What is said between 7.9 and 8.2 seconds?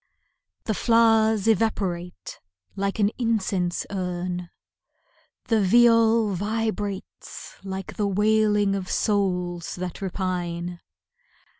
the